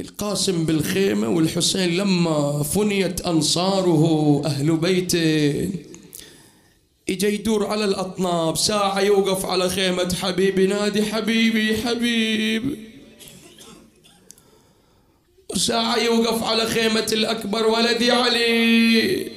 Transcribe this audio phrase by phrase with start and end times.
[0.00, 5.70] القاسم بالخيمة والحسين لما فنيت أنصاره أهل بيته
[7.08, 12.90] إجا يدور على الأطناب ساعة يوقف على خيمة حبيبي نادي حبيبي حبيب.
[15.54, 19.30] وساعة يوقف على خيمة الأكبر ولدي علي.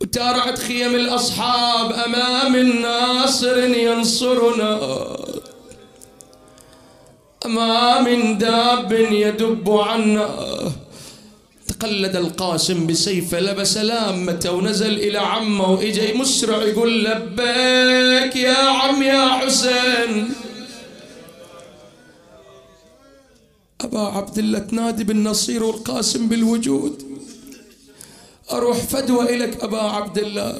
[0.00, 5.17] وتارعت خيم الأصحاب أمام الناصر ينصرنا.
[7.48, 10.28] ما من داب يدب عنا.
[11.68, 19.28] تقلد القاسم بسيفه لبس لامته ونزل إلى عمه وإجا مسرع يقول لبيك يا عم يا
[19.28, 20.30] حسين.
[23.80, 27.02] أبا عبد الله تنادي بالنصير والقاسم بالوجود.
[28.52, 30.58] أروح فدوى إليك أبا عبد الله.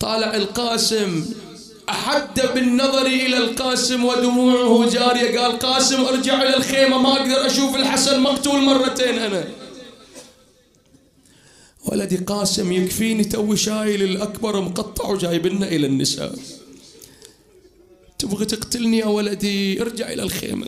[0.00, 1.26] طالع القاسم
[1.88, 5.40] أحد بالنظر إلى القاسم ودموعه جارية.
[5.40, 9.44] قال قاسم أرجع إلى الخيمة ما أقدر أشوف الحسن مقتول مرتين أنا.
[11.84, 16.34] ولدي قاسم يكفيني توي شايل الأكبر مقطع وجايبنا إلى النساء.
[18.18, 20.66] تبغى تقتلني يا ولدي؟ ارجع إلى الخيمة.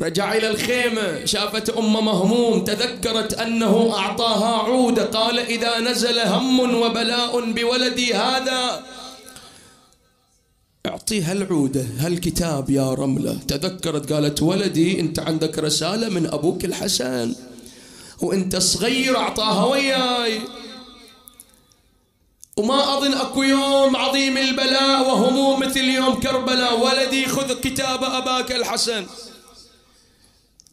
[0.00, 1.24] رجع إلى الخيمة.
[1.24, 5.04] شافت أم مهموم تذكرت أنه أعطاها عودة.
[5.04, 8.86] قال إذا نزل هم وبلاء بولدي هذا
[10.86, 17.34] أعطيها العودة هالكتاب يا رملة؟ تذكرت قالت ولدي أنت عندك رسالة من أبوك الحسن.
[18.22, 20.40] وأنت صغير أعطاها وياي.
[22.56, 26.80] وما أظن أكو يوم عظيم البلاء وهموم مثل يوم كربلاء.
[26.80, 29.06] ولدي خذ كتاب أباك الحسن.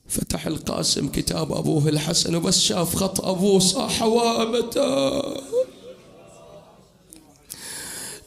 [0.09, 5.21] فتح القاسم كتاب أبوه الحسن وبس شاف خط أبوه صاح وابته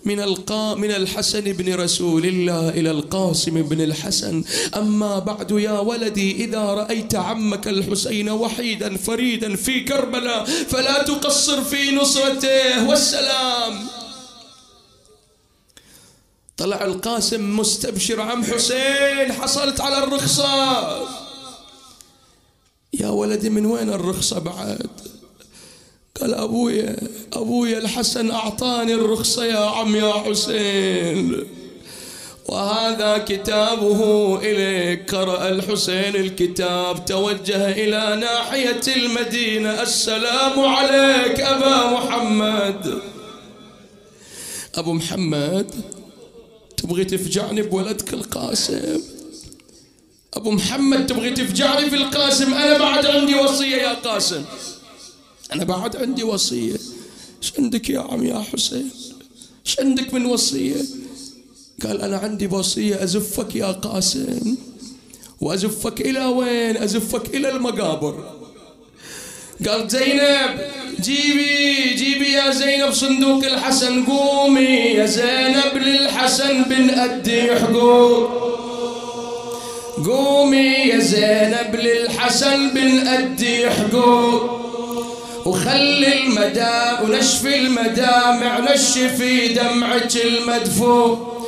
[0.05, 4.45] من القا من الحسن بن رسول الله إلى القاسم بن الحسن.
[4.77, 11.91] أما بعد يا ولدي إذا رأيت عمك الحسين وحيدا فريدا في كربلاء فلا تقصر في
[11.91, 12.89] نصرته.
[12.89, 13.87] والسلام.
[16.57, 21.09] طلع القاسم مستبشر عم حسين حصلت على الرخصة.
[22.93, 24.91] يا ولدي من وين الرخصة بعد؟
[26.21, 26.97] قال أبويا
[27.33, 31.45] أبويا الحسن أعطاني الرخصة يا عم يا حسين.
[32.49, 34.01] وهذا كتابه
[34.43, 35.15] إليك.
[35.15, 37.05] قرأ الحسين الكتاب.
[37.05, 39.83] توجه إلى ناحية المدينة.
[39.83, 43.01] السلام عليك أبا محمد.
[44.75, 45.71] أبو محمد
[46.77, 49.01] تبغي تفجعني بولدك القاسم؟
[50.35, 54.45] أبو محمد تبغي تفجعني في القاسم؟ أنا بعد عندي وصية يا قاسم.
[55.53, 56.77] أنا بعد عندي وصية.
[57.43, 58.91] إيش عندك يا عم يا حسين؟
[59.67, 60.83] إيش عندك من وصية؟
[61.83, 64.57] قال أنا عندي وصية أزفك يا قاسم
[65.41, 68.35] وأزفك إلى وين؟ أزفك إلى المقابر.
[69.69, 70.61] قال زينب
[71.01, 78.31] جيبي جيبي يا زينب صندوق الحسن قومي يا زينب للحسن بن أدي حقوق.
[80.07, 84.60] قومي يا زينب للحسن بن أدي حقوق.
[85.51, 91.41] وخلي المدام ونشفي المدامع نشفي دمعك المدفوع.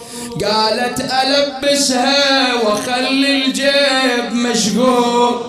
[0.44, 5.46] قالت ألبسها وخلي الجيب مشقوق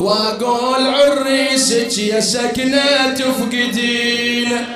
[0.00, 4.66] وأقول عريسك يا سكنة تفقدين.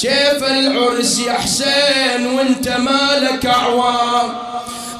[0.00, 4.49] كيف العرس يا حسين وانت مالك عوام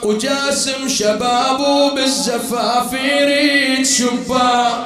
[0.02, 4.84] وجاسم شبابه بالزفاف يريد شباب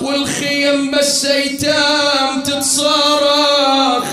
[0.00, 4.04] والخيم بس ايتام تتصارخ.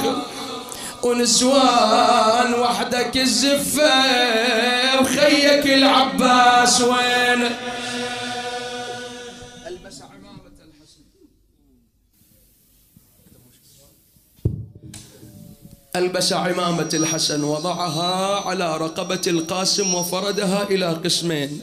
[1.03, 4.03] ونسوان وحدك الزفة
[5.01, 7.50] وخيك العباس وين؟
[15.95, 21.62] ألبس عمامة الحسن وضعها على رقبة القاسم وفردها إلى قسمين.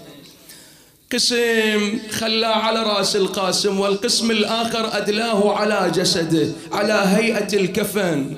[1.13, 8.37] قسم خلاه على رأس القاسم والقسم الآخر أدلاه على جسده على هيئة الكفن.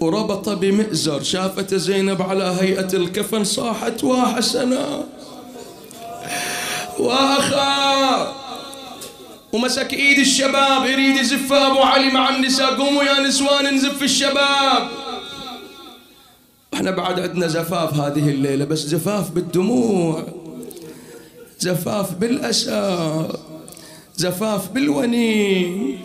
[0.00, 5.04] وربط بمئزر شافت زينب على هيئة الكفن صاحت وحسنا
[6.98, 8.41] واخا
[9.52, 12.74] ومسك إيد الشباب يريد يزف أبو علي مع النساء.
[12.74, 14.88] قوموا يا نسوان نزف الشباب.
[16.74, 20.26] إحنا بعد عندنا زفاف هذه الليلة بس زفاف بالدموع
[21.58, 23.28] زفاف بالأسى
[24.16, 26.00] زفاف بالونين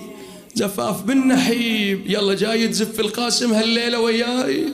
[0.56, 2.04] زفاف بالنحيب.
[2.06, 4.74] يلا جاي تزف القاسم هالليلة وياي.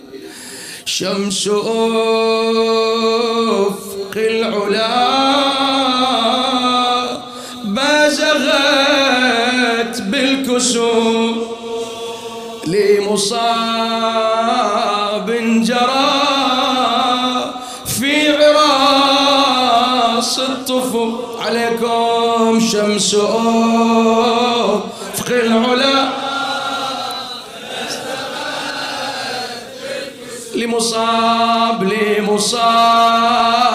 [0.86, 1.64] شمس أفق
[4.16, 5.63] العلا.
[10.54, 11.38] بالكسوف
[12.68, 14.04] لمصاب
[15.64, 17.54] جرى
[17.86, 19.60] في عراس
[20.40, 21.16] الطفل.
[21.40, 26.10] عليكم شمس أفق العلا.
[30.56, 33.73] لمصاب لمصاب.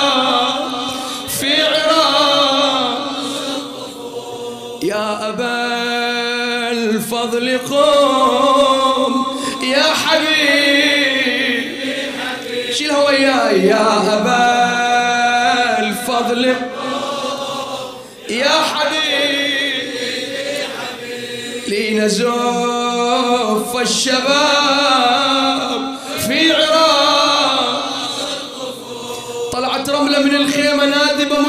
[1.39, 3.11] في عراق.
[4.83, 9.25] يا أبا الفضل قوم
[9.63, 11.63] يا حبيب.
[12.73, 14.69] شيلها وياي يا أبا
[15.79, 16.55] الفضل
[18.29, 19.11] يا حبيب.
[21.67, 22.31] لنزف
[23.81, 25.20] الشباب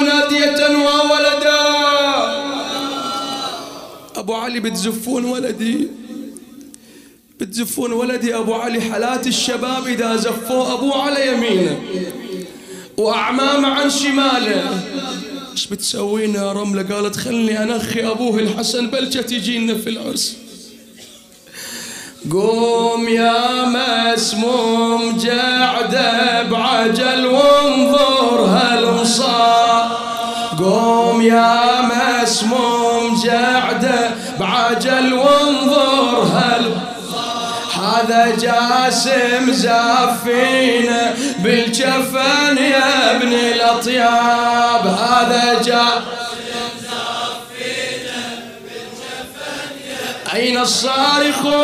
[0.00, 1.60] منادية وولدا.
[4.16, 5.88] أبو علي بتزفون ولدي.
[7.40, 8.80] بتزفون ولدي أبو علي.
[8.80, 11.80] حالات الشباب إذا زفوا أبوه على يمينه
[12.96, 14.82] وأعمامه عن شماله
[15.52, 20.36] إيش بتسوين يا رملة؟ قالت خلني أنخي أبوه الحسن بلشة تجينا في العرس.
[22.30, 29.71] قوم يا مسموم جعده بعجل وانظر هالمصاب
[30.64, 34.10] قوم يا مسموم جعده
[34.40, 36.82] بعجل وانظر هالمصاب
[37.82, 44.86] هذا جاسم زافينا بالجفن يا ابن الأطياب.
[44.86, 46.02] هذا جاسم
[46.82, 48.22] زافينا
[48.62, 51.62] بالجفن أين الصارخون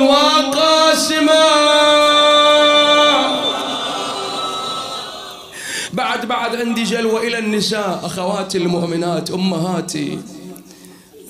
[0.00, 1.61] وقاسما
[6.12, 10.18] بعد بعد عندي جلوة إلى النساء أخواتي المؤمنات أمهاتي.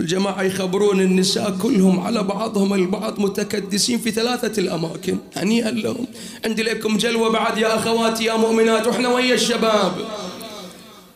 [0.01, 5.19] الجماعة يخبرون النساء كلهم على بعضهم البعض متكدسين في ثلاثة الأماكن.
[5.37, 6.07] هنيئا لهم.
[6.45, 8.87] عندي لكم جلوة بعد يا أخواتي يا مؤمنات.
[8.87, 9.93] وإحنا ويا الشباب؟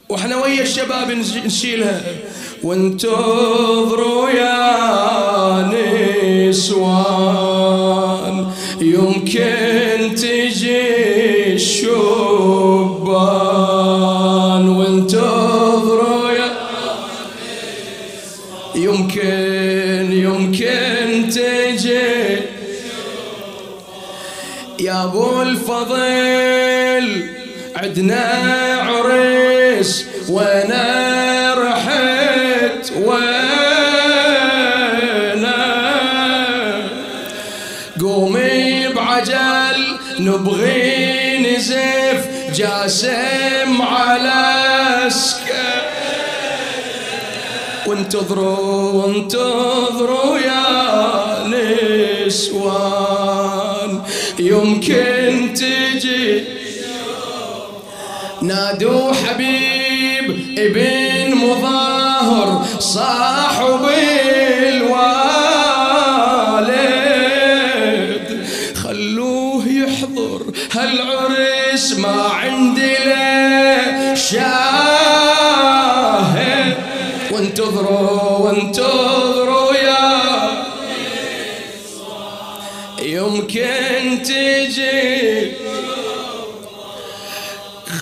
[0.08, 1.10] وإحنا ويا الشباب
[1.46, 2.02] نشيلها.
[2.62, 5.72] وانتظروا يا
[6.48, 8.46] نسوان.
[8.80, 9.65] يمكن
[25.04, 27.26] أبو الفضل
[27.76, 28.24] عدنا
[28.82, 33.46] عريس وأنا رحت وأنا.
[38.00, 43.35] قومي بعجل نبغي نزف جاسم
[48.16, 51.46] وانتظروا وانتظروا يا
[52.26, 54.02] نسوان.
[54.38, 56.44] يمكن تجي
[58.42, 63.88] نادوا حبيب ابن مظاهر صاحب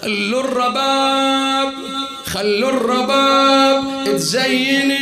[0.04, 1.72] خلوا الرباب
[2.26, 4.92] خلوا الرباب تزين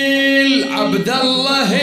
[0.47, 1.78] العبد الله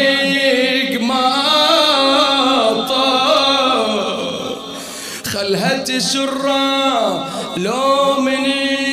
[5.26, 8.46] خلها تسرى لو من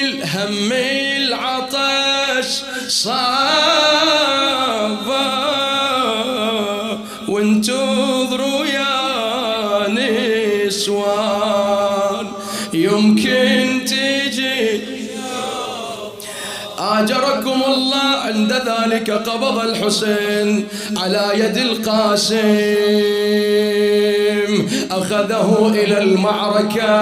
[0.03, 3.66] الهم العطش صابا
[16.99, 22.37] آجركم الله عند ذلك قبض الحسين على يد القاسم.
[24.91, 26.97] أخذه إلى المعركة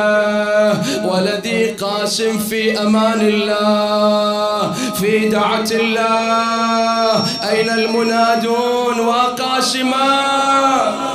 [1.05, 7.25] ولدي قاسم في أمان الله في دعة الله.
[7.51, 11.14] أين المنادون وقاسما؟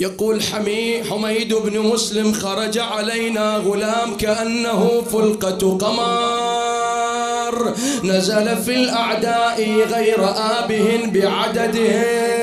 [0.00, 7.74] يقول حمي حميد بن مسلم خرج علينا غلام كأنه فلقة قمر.
[8.04, 12.38] نزل في الأعداء غير آبه بعددهم.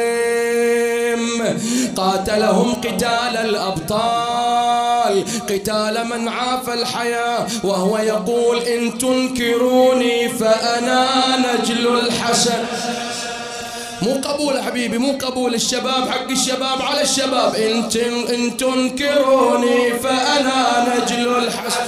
[1.95, 5.23] قاتلهم قتال الأبطال.
[5.49, 11.07] قتال من عاف الحياة وهو يقول إن تنكروني فأنا
[11.37, 12.63] نجل الحسن.
[14.05, 15.53] مو قبول حبيبي مو قبول.
[15.53, 17.55] الشباب حق الشباب على الشباب.
[17.55, 17.89] إن,
[18.33, 20.59] إن تنكروني فأنا
[20.89, 21.87] نجل الحسن.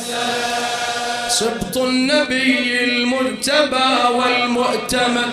[1.30, 5.30] سبط النبي المرتبى والمؤتمن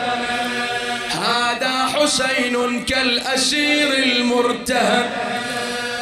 [1.10, 5.10] هذا حسين كالأسير المرتهن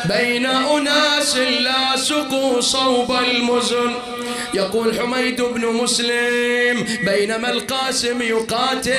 [0.05, 3.93] بين أناس لا سقوا صوب المزن.
[4.55, 8.93] يقول حميد بن مسلم بينما القاسم يقاتل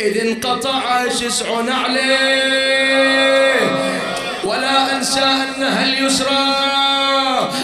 [0.00, 2.40] إذ انقطع شسع عليه
[4.44, 6.70] ولا أنسى أنها اليسرى.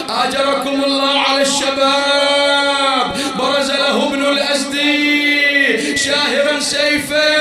[0.09, 3.17] آجركم الله على الشباب.
[3.37, 7.36] برز له ابن الأزدي شاهرا سيفه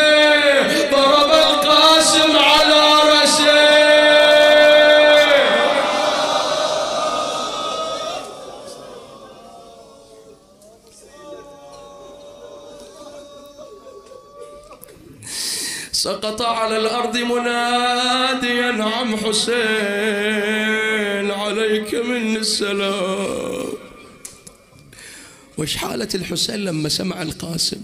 [25.66, 27.80] وش حالة الحسين لما سمع القاسم؟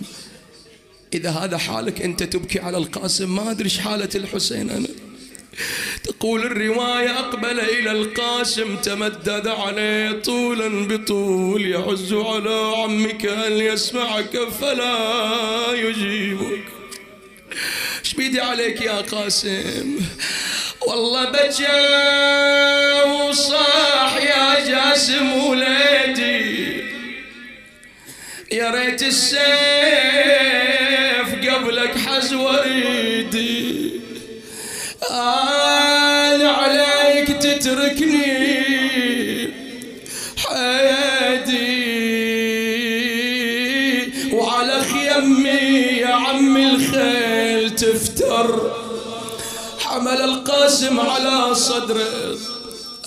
[1.14, 4.88] إذا هذا حالك أنت تبكي على القاسم ما أدري حالة الحسين أنا.
[6.04, 15.72] تقول الرواية أقبل إلى القاسم تمدد عليه طولا بطول يعز على عمك أن يسمعك فلا
[15.72, 16.64] يجيبك.
[18.04, 19.96] إيش بيدي عليك يا قاسم؟
[20.86, 21.82] والله بجا
[23.04, 26.91] وصاح يا جاسم وليدي.
[28.52, 29.40] يا ريت السيف
[31.48, 33.92] قبلك حز وريدي.
[35.10, 38.32] أنا عليك تتركني
[40.36, 41.82] حيدي
[44.32, 45.48] وعلى خيمي
[46.00, 48.76] يا عمي الخيل تفتر.
[49.80, 52.31] حمل القاسم على صدره.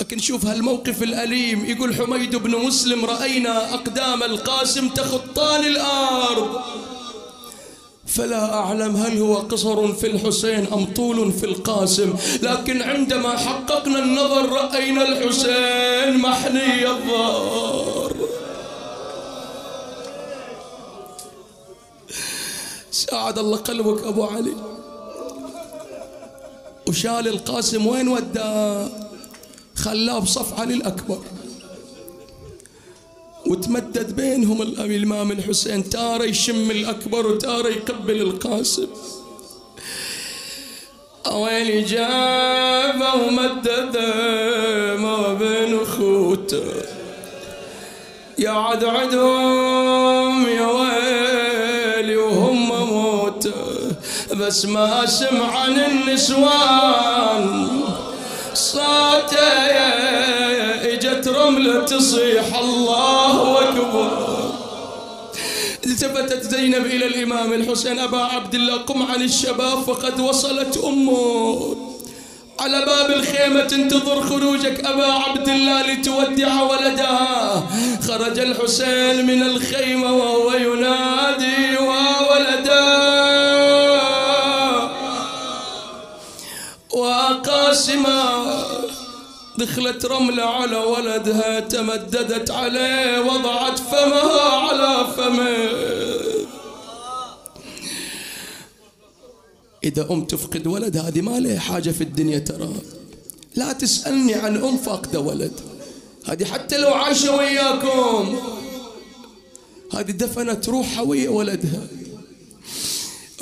[0.05, 1.65] لكن شوف هالموقف الأليم.
[1.65, 6.62] يقول حميد بن مسلم رأينا أقدام القاسم تخطان الأرض.
[8.07, 12.13] فلا أعلم هل هو قصر في الحسين أم طول في القاسم.
[12.41, 18.15] لكن عندما حققنا النظر رأينا الحسين محني الظهر.
[22.91, 24.55] ساعد الله قلبك أبو علي.
[26.88, 29.04] وشال القاسم وين وداه؟
[29.86, 31.20] خلاه بصف علي الأكبر
[33.48, 38.88] وتمدد بينهم الإمام الحسين تارة يشم الأكبر وتارة يقبل القاسم.
[41.32, 46.63] ويلي جابه ومدده ما بين أخوته.
[48.39, 53.54] يا عد عدهم يا ويلي وهم موته.
[54.36, 57.85] بس ما اسمع عن النسوان.
[58.55, 59.45] صوته
[60.93, 62.59] اجت رملة تصيح.
[62.59, 64.35] الله أكبر.
[65.85, 71.75] التفتت زينب إلى الإمام الحسين أبا عبد الله قم عن الشباب فقد وصلت أمه.
[72.59, 77.63] على باب الخيمة تنتظر خروجك أبا عبد الله لتودع ولدها.
[78.07, 83.25] خرج الحسين من الخيمة وهو ينادي وولدا
[87.65, 88.45] وقاسما
[89.57, 95.69] دخلت رملة على ولدها تمددت عليه وضعت فمها على فمه.
[99.84, 102.74] إذا أم تفقد ولد هذه ما لها حاجة في الدنيا ترى.
[103.55, 105.60] لا تسألني عن أم فاقدة ولد.
[106.25, 108.39] هذه حتى لو عايشة وياكم.
[109.93, 111.88] هذه دفنت روحها ويا ولدها.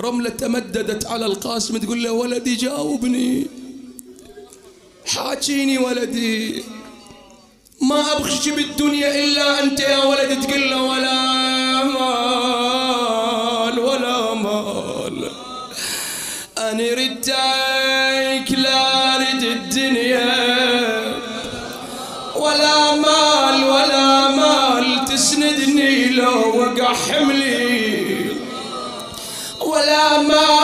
[0.02, 3.63] رملة تمددت على القاسم تقول له ولدي جاوبني.
[5.16, 6.64] حاجيني ولدي.
[7.82, 8.04] ما
[8.44, 11.24] شيء بالدنيا إلا أنت يا ولد تقول له ولا
[11.84, 15.32] مال ولا مال.
[16.58, 20.34] أنا ردك لا أريد الدنيا
[22.36, 25.06] ولا مال ولا مال.
[25.06, 28.30] تسندني لو وقع حملي
[29.62, 30.63] ولا مال.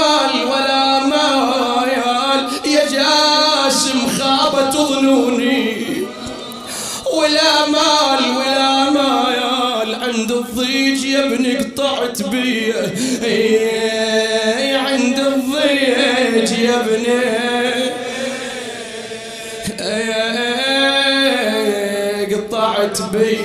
[11.12, 12.74] يا ابني قطعت بي
[14.76, 17.20] عند الضيج يا ابني
[22.36, 23.38] قطعت بي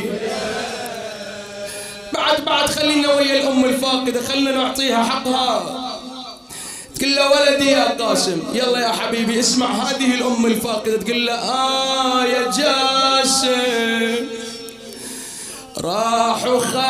[2.12, 5.80] بعد بعد خلينا ويا الأم الفاقدة خلينا نعطيها حقها.
[6.98, 12.24] تقول له ولدي يا قاسم يلا يا حبيبي اسمع هذه الأم الفاقدة تقول له آه
[12.24, 14.26] يا جاسم.
[15.78, 16.84] راح وخلاني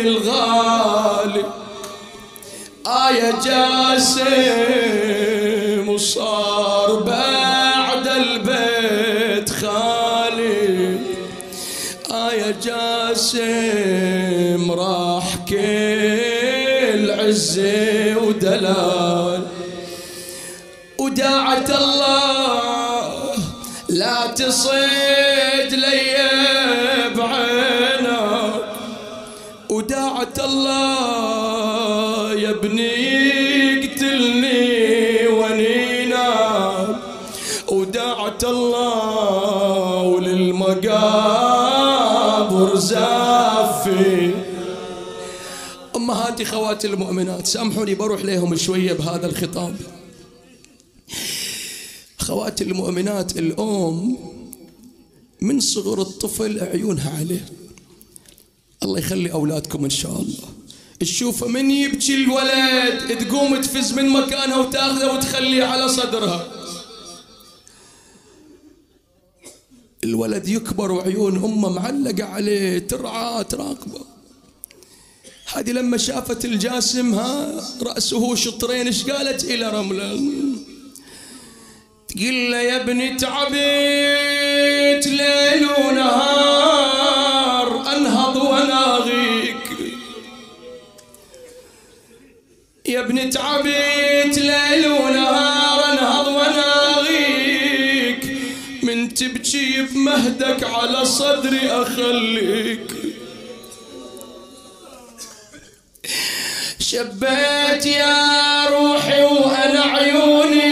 [0.00, 1.44] الغالي.
[3.10, 4.28] يا جاسم
[5.88, 10.98] وصار بعد البيت خالي.
[12.10, 19.46] يا جاسم راح كل عزي ودلال.
[20.98, 23.34] وداعت الله
[23.88, 25.09] لا تصيد
[29.80, 32.92] وداعت الله يا ابني
[33.72, 36.28] يقتلني ونينا.
[37.68, 40.86] وداعت الله وللمقابر
[42.76, 44.34] زافي.
[45.96, 49.76] أمهاتي خواتي المؤمنات سامحوني بروح لهم شوية بهذا الخطاب.
[52.18, 54.18] خواتي المؤمنات الأم
[55.40, 57.44] من صغر الطفل عيونها عليه.
[58.82, 60.48] الله يخلي أولادكم إن شاء الله.
[61.00, 66.46] تشوفه من يبكي الولد تقوم تفز من مكانها وتاخذه وتخليه على صدرها.
[70.04, 74.00] الولد يكبر وعيون أمه معلقة عليه ترعى تراقبه.
[75.54, 80.20] هذه لما شافت الجاسم ها رأسه شطرين إيش قالت؟ إلى رملة.
[82.08, 86.89] تقول له يا ابني تعبت ليل ونهار
[92.90, 97.56] يا ابني تعبت ليل ونهار انهض وناغيك
[98.82, 102.90] من تبكي بمهدك على صدري أخليك.
[106.78, 110.69] شبيت يا روحي وأنا عيوني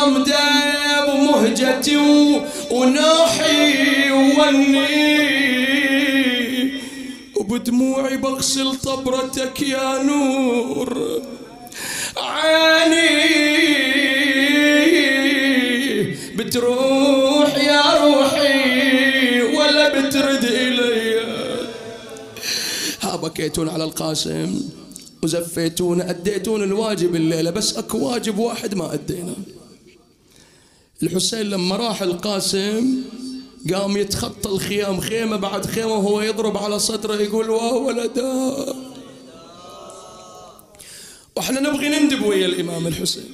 [0.00, 1.96] بضم داب مهجتي
[2.70, 5.00] ونوحي ووني
[7.36, 11.22] وبدموعي بغسل طبرتك يا نور.
[12.16, 13.10] عيني
[16.36, 21.20] بتروح يا روحي ولا بترد إلي.
[23.02, 24.60] ها بكيتون على القاسم
[25.22, 29.34] وزفيتون أديتون الواجب الليلة بس أكو واجب واحد ما أدينا.
[31.02, 33.02] الحسين لما راح القاسم
[33.74, 38.66] قام يتخطى الخيام خيمة بعد خيمة وهو يضرب على صدره يقول واه ولدا
[41.36, 43.30] وإحنا نبغي نندب ويا الإمام الحسين.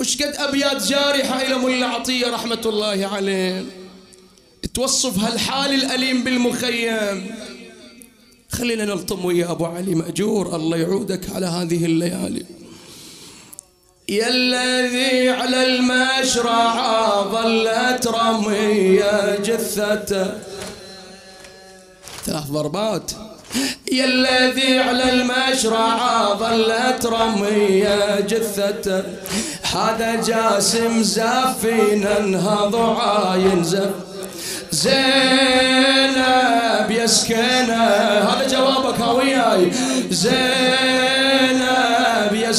[0.00, 3.64] وش قد أبيات جارحة إلى ملا عطية رحمة الله عليه؟
[4.74, 7.26] توصف هالحال الأليم بالمخيم.
[8.50, 12.57] خلينا نلطم ويا أبو علي مأجور الله يعودك على هذه الليالي.
[14.08, 16.74] يا الذي على المشرع
[17.22, 20.26] ظلت رمية جثته
[22.26, 23.12] ثلاث ضربات.
[23.92, 25.98] يا الذي على المشرع
[26.34, 29.02] ظلت رمية جثته
[29.74, 33.90] هذا جاسم زافينا انهض عاين زف
[34.70, 36.10] زينب
[36.90, 37.04] يا
[38.28, 39.72] هذا جوابك وياي.
[40.10, 40.38] زينب
[42.32, 42.50] يا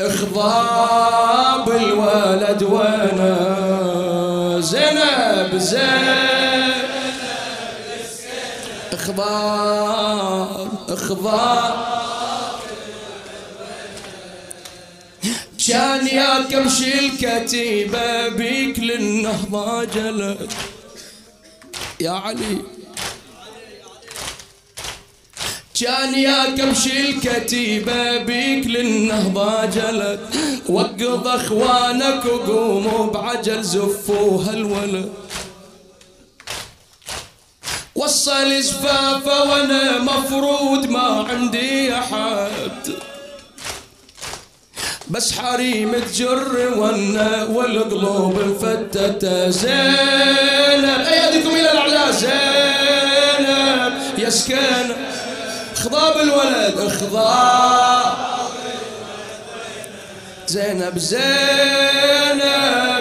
[0.00, 3.34] اخضاب الولد وأنا
[4.60, 6.84] زينب زينب.
[8.92, 11.94] إخضاب إخضاب.
[15.68, 20.52] كان يا كمش الكتيبة بيك للنهضة جلد.
[22.00, 22.58] يا علي.
[25.80, 30.20] كان يا كمش الكتيبة بيك للنهضة جلد.
[30.68, 35.12] وقض أخوانك وقوموا بعجل زفوها الولد.
[37.94, 42.92] وصل زفافه وأنا مفروض ما عندي أحد.
[45.10, 51.00] بس حريم تجر ونا والقلوب مفتتة زينب.
[51.00, 52.34] ايدكم إلى الأعلى زينب.
[54.18, 54.94] يا سكن
[55.84, 58.14] خضاب الولد اخضاب
[60.46, 61.24] زينب زينب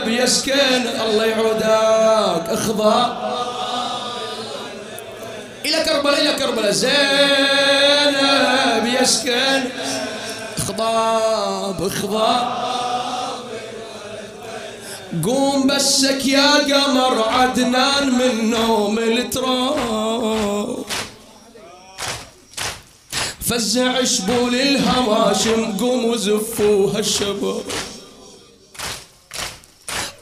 [0.07, 2.49] يا سكن الله يعودك.
[2.49, 3.33] اخضاب
[5.65, 6.71] إلى كربلاء إلى كربلاء.
[6.71, 6.93] زينب
[8.99, 9.63] يا سكن
[10.67, 12.47] خضاب خضاب
[15.25, 20.72] قوم بسك يا قمر عدنان من نوم التراب.
[23.53, 27.63] فزع شبول الهواشم قوموا زفوها الشباب.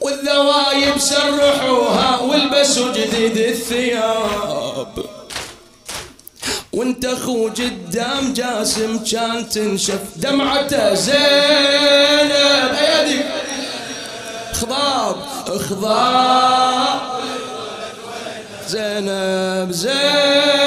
[0.00, 5.04] والذوايب سرحوها والبسوا جديد الثياب.
[6.72, 12.72] وانت اخو قدام جاسم كان تنشف دمعته زينب.
[12.74, 13.20] ايدي
[14.52, 15.16] خضاب
[15.58, 17.00] خضاب.
[18.68, 20.61] زينب زينب.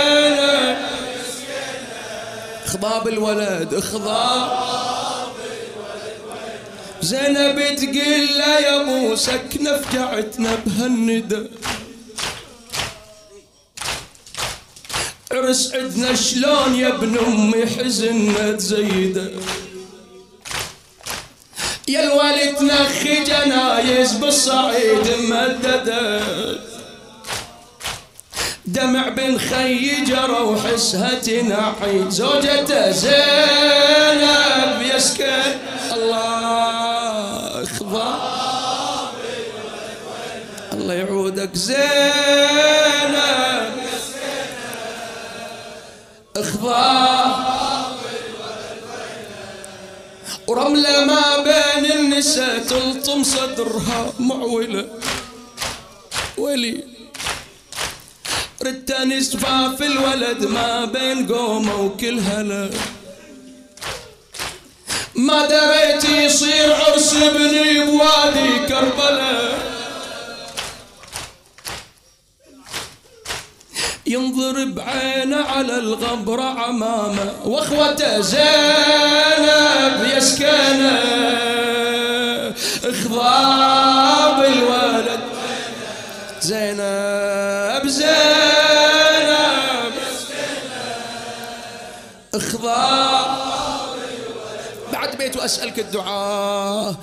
[2.75, 5.31] خضاب الولد خضاب
[7.01, 11.43] زينب تقول له يا أبو سكنه فجعتنا بهالندى
[15.31, 19.31] عرس عدنا شلون يا ابن امي حزننا تزيده
[21.87, 26.74] يا الوالد نخي جنايز بالصعيد مددت.
[28.75, 35.43] دمع بن خي جرى وحسها تنعي زوجته زينب يسكن.
[35.91, 38.15] الله اخضع
[40.73, 41.55] الله يعودك.
[41.55, 41.85] زينب
[46.37, 47.35] اخضع
[50.47, 54.85] ورملة ما بين النساء تلطم صدرها معولة.
[56.37, 56.94] ولي.
[58.65, 59.21] ردتني
[59.77, 62.69] في الولد ما بين قومه وكل هلا
[65.15, 69.75] ما دريت يصير عرس ابني بوادي كربلاء.
[74.07, 80.99] ينظر بعينه على الغبر عمامه واخوته زينب يسكنه.
[82.83, 85.19] اخضاب الولد
[86.41, 88.34] زينب زينب.
[94.93, 96.95] بعد بيت واسالك الدعاء.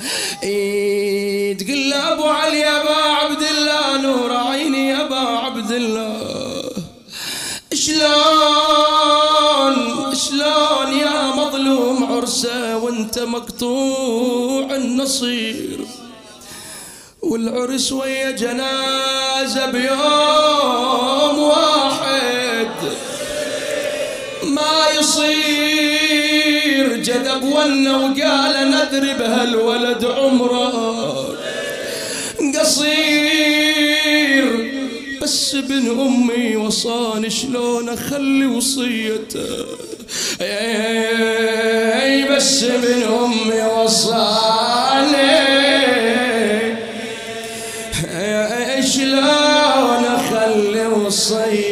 [0.42, 6.70] إيه تقول له أبو علي يا أبا عبد الله نور عيني يا أبا عبد الله.
[7.74, 8.04] شلون
[10.14, 15.86] شلون يا مظلوم عرسه وانت مقطوع النصير؟
[17.22, 21.71] والعرس ويا جنازة بيوم واحد
[24.62, 26.86] ما يصير.
[26.96, 30.74] جذب ونا وقال ندري بهالولد عمره.
[32.60, 34.44] قصير.
[35.22, 39.66] بس ابن أمي وصاني شلون أخلي وصيته؟
[42.00, 45.32] أي بس من أمي وصاني.
[48.82, 51.71] شلون أخلي وصيت